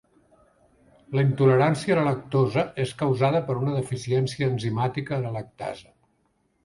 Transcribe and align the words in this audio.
La 1.17 1.25
intolerància 1.25 1.93
a 1.95 1.97
la 1.99 2.05
lactosa 2.07 2.63
és 2.85 2.95
causada 3.03 3.43
per 3.51 3.59
una 3.63 3.77
deficiència 3.79 4.51
enzimàtica 4.55 5.17
a 5.19 5.25
la 5.27 5.35
lactasa. 5.37 5.95